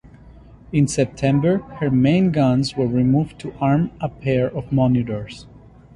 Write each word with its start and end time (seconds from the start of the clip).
In 0.71 0.87
September 0.87 1.59
her 1.77 1.91
main 1.91 2.31
guns 2.31 2.75
were 2.75 2.87
removed 2.87 3.37
to 3.37 3.53
arm 3.61 3.91
a 4.01 4.09
pair 4.09 4.49
of 4.49 4.71
monitors. 4.71 5.45